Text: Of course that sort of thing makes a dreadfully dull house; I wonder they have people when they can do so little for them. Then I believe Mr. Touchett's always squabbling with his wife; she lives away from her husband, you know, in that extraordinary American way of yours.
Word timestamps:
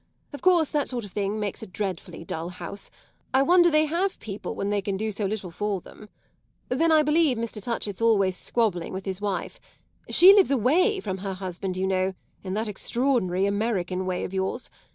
Of 0.33 0.41
course 0.41 0.71
that 0.71 0.89
sort 0.89 1.05
of 1.05 1.11
thing 1.11 1.39
makes 1.39 1.61
a 1.61 1.67
dreadfully 1.67 2.23
dull 2.25 2.49
house; 2.49 2.89
I 3.35 3.43
wonder 3.43 3.69
they 3.69 3.85
have 3.85 4.19
people 4.19 4.55
when 4.55 4.71
they 4.71 4.81
can 4.81 4.97
do 4.97 5.11
so 5.11 5.25
little 5.27 5.51
for 5.51 5.79
them. 5.79 6.09
Then 6.69 6.91
I 6.91 7.03
believe 7.03 7.37
Mr. 7.37 7.61
Touchett's 7.61 8.01
always 8.01 8.35
squabbling 8.35 8.93
with 8.93 9.05
his 9.05 9.21
wife; 9.21 9.59
she 10.09 10.33
lives 10.33 10.49
away 10.49 11.01
from 11.01 11.19
her 11.19 11.35
husband, 11.35 11.77
you 11.77 11.85
know, 11.85 12.15
in 12.41 12.55
that 12.55 12.67
extraordinary 12.67 13.45
American 13.45 14.07
way 14.07 14.23
of 14.23 14.33
yours. 14.33 14.71